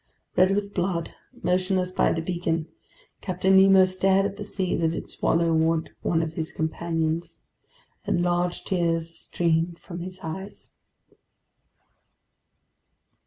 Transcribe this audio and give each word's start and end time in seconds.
Red 0.35 0.55
with 0.55 0.73
blood, 0.73 1.13
motionless 1.43 1.91
by 1.91 2.11
the 2.11 2.23
beacon, 2.23 2.65
Captain 3.21 3.55
Nemo 3.55 3.85
stared 3.85 4.25
at 4.25 4.35
the 4.35 4.43
sea 4.43 4.75
that 4.77 4.93
had 4.93 5.07
swallowed 5.07 5.91
one 6.01 6.21
of 6.23 6.33
his 6.33 6.51
companions, 6.51 7.43
and 8.05 8.23
large 8.23 8.63
tears 8.63 9.15
streamed 9.15 9.77
from 9.77 9.99
his 9.99 10.19
eyes. 10.23 10.71